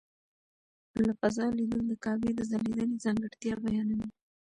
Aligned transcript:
له 1.05 1.11
فضا 1.19 1.45
لیدل 1.57 1.81
د 1.87 1.93
کعبې 2.03 2.31
د 2.35 2.39
ځلېدنې 2.49 2.95
ځانګړتیا 3.03 3.53
بیانوي. 3.63 4.09